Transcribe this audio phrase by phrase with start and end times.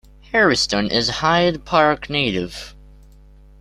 [0.31, 2.73] Hairston is a Hyde Park native.